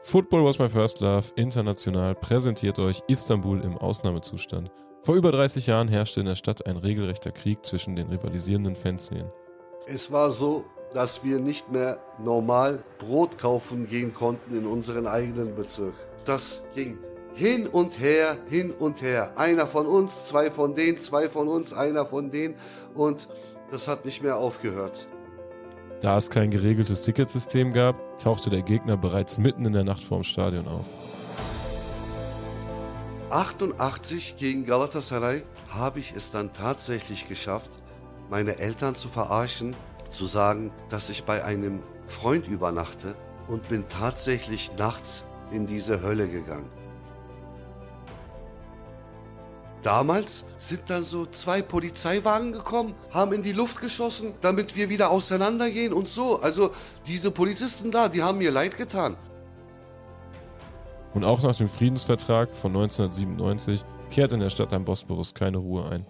Football 0.00 0.44
was 0.44 0.58
my 0.58 0.68
first 0.68 1.00
love, 1.00 1.32
international 1.34 2.14
präsentiert 2.14 2.78
euch 2.78 3.02
Istanbul 3.08 3.60
im 3.64 3.76
Ausnahmezustand. 3.76 4.70
Vor 5.02 5.16
über 5.16 5.32
30 5.32 5.66
Jahren 5.66 5.88
herrschte 5.88 6.20
in 6.20 6.26
der 6.26 6.36
Stadt 6.36 6.66
ein 6.66 6.76
regelrechter 6.76 7.32
Krieg 7.32 7.64
zwischen 7.64 7.96
den 7.96 8.08
rivalisierenden 8.08 8.76
Fanszenen. 8.76 9.30
Es 9.86 10.10
war 10.12 10.30
so, 10.30 10.64
dass 10.94 11.24
wir 11.24 11.40
nicht 11.40 11.70
mehr 11.72 11.98
normal 12.22 12.84
Brot 12.98 13.38
kaufen 13.38 13.88
gehen 13.88 14.14
konnten 14.14 14.56
in 14.56 14.66
unseren 14.66 15.06
eigenen 15.06 15.54
Bezirk. 15.56 15.94
Das 16.24 16.62
ging 16.74 16.98
hin 17.34 17.66
und 17.66 17.98
her, 17.98 18.36
hin 18.48 18.70
und 18.70 19.02
her. 19.02 19.32
Einer 19.36 19.66
von 19.66 19.86
uns, 19.86 20.26
zwei 20.26 20.50
von 20.50 20.74
denen, 20.74 21.00
zwei 21.00 21.28
von 21.28 21.48
uns, 21.48 21.72
einer 21.72 22.06
von 22.06 22.30
denen. 22.30 22.54
Und 22.94 23.28
das 23.70 23.88
hat 23.88 24.04
nicht 24.04 24.22
mehr 24.22 24.36
aufgehört. 24.38 25.08
Da 26.00 26.16
es 26.16 26.30
kein 26.30 26.50
geregeltes 26.50 27.02
Ticketsystem 27.02 27.72
gab, 27.72 28.18
tauchte 28.18 28.50
der 28.50 28.62
Gegner 28.62 28.96
bereits 28.96 29.36
mitten 29.36 29.64
in 29.64 29.72
der 29.72 29.82
Nacht 29.82 30.04
vorm 30.04 30.22
Stadion 30.22 30.68
auf. 30.68 30.86
88 33.30 34.36
gegen 34.36 34.64
Galatasaray 34.64 35.42
habe 35.68 35.98
ich 35.98 36.14
es 36.14 36.30
dann 36.30 36.52
tatsächlich 36.52 37.28
geschafft, 37.28 37.70
meine 38.30 38.58
Eltern 38.58 38.94
zu 38.94 39.08
verarschen, 39.08 39.74
zu 40.10 40.26
sagen, 40.26 40.70
dass 40.88 41.10
ich 41.10 41.24
bei 41.24 41.44
einem 41.44 41.82
Freund 42.06 42.46
übernachte 42.46 43.14
und 43.48 43.68
bin 43.68 43.84
tatsächlich 43.88 44.70
nachts 44.78 45.24
in 45.50 45.66
diese 45.66 46.00
Hölle 46.00 46.28
gegangen. 46.28 46.70
Damals 49.82 50.44
sind 50.58 50.82
dann 50.88 51.04
so 51.04 51.26
zwei 51.26 51.62
Polizeiwagen 51.62 52.52
gekommen, 52.52 52.94
haben 53.10 53.32
in 53.32 53.42
die 53.42 53.52
Luft 53.52 53.80
geschossen, 53.80 54.34
damit 54.40 54.74
wir 54.74 54.88
wieder 54.88 55.10
auseinandergehen 55.10 55.92
und 55.92 56.08
so. 56.08 56.40
Also 56.40 56.70
diese 57.06 57.30
Polizisten 57.30 57.90
da, 57.92 58.08
die 58.08 58.22
haben 58.22 58.38
mir 58.38 58.50
leid 58.50 58.76
getan. 58.76 59.16
Und 61.14 61.24
auch 61.24 61.42
nach 61.42 61.56
dem 61.56 61.68
Friedensvertrag 61.68 62.54
von 62.54 62.72
1997 62.72 63.84
kehrt 64.10 64.32
in 64.32 64.40
der 64.40 64.50
Stadt 64.50 64.72
am 64.72 64.84
Bosporus 64.84 65.32
keine 65.32 65.58
Ruhe 65.58 65.88
ein. 65.88 66.06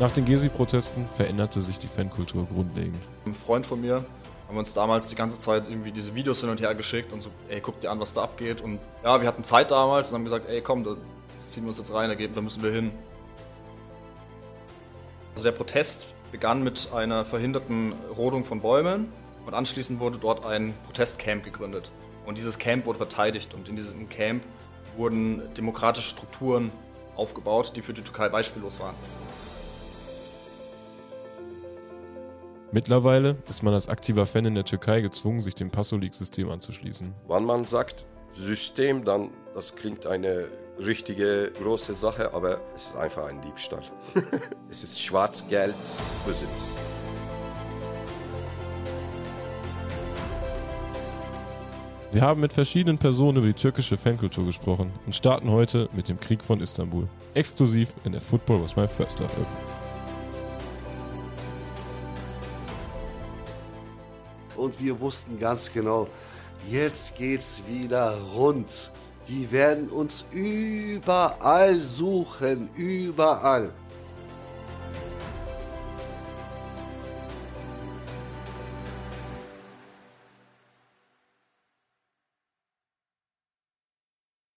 Nach 0.00 0.10
den 0.10 0.24
Gezi-Protesten 0.24 1.06
veränderte 1.06 1.62
sich 1.62 1.78
die 1.78 1.86
Fankultur 1.86 2.46
grundlegend. 2.46 2.98
Ein 3.24 3.34
Freund 3.34 3.64
von 3.64 3.80
mir 3.80 4.04
haben 4.52 4.56
wir 4.56 4.60
uns 4.60 4.74
damals 4.74 5.06
die 5.08 5.16
ganze 5.16 5.38
Zeit 5.38 5.66
irgendwie 5.66 5.92
diese 5.92 6.14
Videos 6.14 6.42
hin 6.42 6.50
und 6.50 6.60
her 6.60 6.74
geschickt 6.74 7.14
und 7.14 7.22
so, 7.22 7.30
ey, 7.48 7.62
guck 7.62 7.80
dir 7.80 7.90
an, 7.90 7.98
was 8.00 8.12
da 8.12 8.22
abgeht. 8.22 8.60
Und 8.60 8.80
ja, 9.02 9.18
wir 9.18 9.26
hatten 9.26 9.42
Zeit 9.44 9.70
damals 9.70 10.10
und 10.10 10.16
haben 10.16 10.24
gesagt, 10.24 10.46
ey, 10.46 10.60
komm, 10.60 10.84
das 10.84 10.98
ziehen 11.38 11.62
wir 11.62 11.70
uns 11.70 11.78
jetzt 11.78 11.90
rein, 11.90 12.14
da 12.34 12.40
müssen 12.42 12.62
wir 12.62 12.70
hin. 12.70 12.90
Also 15.34 15.44
der 15.44 15.52
Protest 15.52 16.06
begann 16.32 16.62
mit 16.62 16.90
einer 16.92 17.24
verhinderten 17.24 17.94
Rodung 18.14 18.44
von 18.44 18.60
Bäumen 18.60 19.10
und 19.46 19.54
anschließend 19.54 20.00
wurde 20.00 20.18
dort 20.18 20.44
ein 20.44 20.74
Protestcamp 20.84 21.44
gegründet. 21.44 21.90
Und 22.26 22.36
dieses 22.36 22.58
Camp 22.58 22.84
wurde 22.84 22.98
verteidigt 22.98 23.54
und 23.54 23.70
in 23.70 23.76
diesem 23.76 24.10
Camp 24.10 24.42
wurden 24.98 25.54
demokratische 25.54 26.10
Strukturen 26.10 26.70
aufgebaut, 27.16 27.72
die 27.74 27.80
für 27.80 27.94
die 27.94 28.02
Türkei 28.02 28.28
beispiellos 28.28 28.78
waren. 28.80 28.96
Mittlerweile 32.74 33.36
ist 33.50 33.62
man 33.62 33.74
als 33.74 33.86
aktiver 33.86 34.24
Fan 34.24 34.46
in 34.46 34.54
der 34.54 34.64
Türkei 34.64 35.02
gezwungen, 35.02 35.42
sich 35.42 35.54
dem 35.54 35.70
Passolik-System 35.70 36.50
anzuschließen. 36.50 37.12
Wann 37.26 37.44
man 37.44 37.64
sagt 37.64 38.06
System, 38.32 39.04
dann 39.04 39.28
das 39.54 39.76
klingt 39.76 40.06
eine 40.06 40.48
richtige 40.78 41.52
große 41.62 41.92
Sache, 41.92 42.32
aber 42.32 42.62
es 42.74 42.84
ist 42.84 42.96
einfach 42.96 43.26
ein 43.26 43.42
Diebstahl. 43.42 43.82
es 44.70 44.82
ist 44.82 45.02
Schwarzgeldbesitz. 45.02 46.48
Wir 52.10 52.22
haben 52.22 52.40
mit 52.40 52.54
verschiedenen 52.54 52.96
Personen 52.96 53.36
über 53.36 53.48
die 53.48 53.52
türkische 53.52 53.98
Fankultur 53.98 54.46
gesprochen 54.46 54.90
und 55.04 55.14
starten 55.14 55.50
heute 55.50 55.90
mit 55.92 56.08
dem 56.08 56.18
Krieg 56.18 56.42
von 56.42 56.62
Istanbul. 56.62 57.06
Exklusiv 57.34 57.92
in 58.04 58.12
der 58.12 58.22
Football 58.22 58.62
Was 58.62 58.76
My 58.76 58.88
First 58.88 59.18
Love 59.18 59.32
App. 59.32 59.81
Und 64.56 64.80
wir 64.80 65.00
wussten 65.00 65.38
ganz 65.38 65.72
genau, 65.72 66.08
jetzt 66.68 67.16
geht's 67.16 67.62
wieder 67.68 68.16
rund. 68.34 68.90
Die 69.28 69.50
werden 69.52 69.88
uns 69.88 70.24
überall 70.32 71.78
suchen, 71.78 72.68
überall. 72.76 73.72